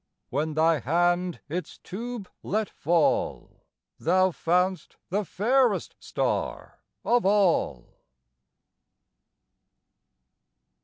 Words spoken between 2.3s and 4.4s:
let fall, Thou